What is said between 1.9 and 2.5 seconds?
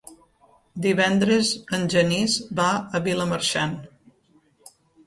Genís